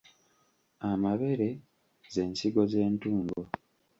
[0.89, 1.47] Amabere
[2.13, 3.39] z’ensigo z’entungo.